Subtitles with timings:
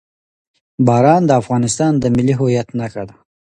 [0.87, 3.15] باران د افغانستان د ملي هویت نښه ده.